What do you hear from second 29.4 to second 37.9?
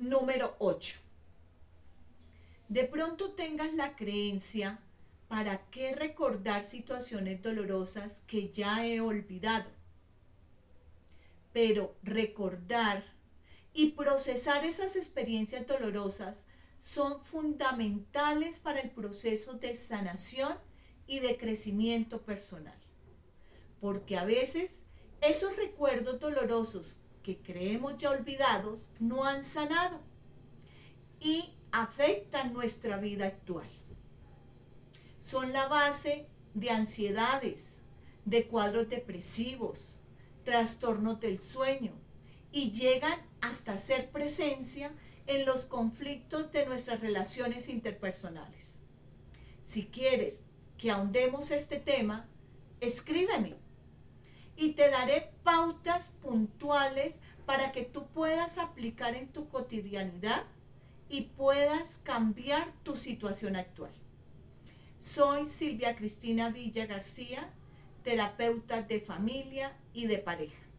sanado y afectan nuestra vida actual. Son la base de ansiedades,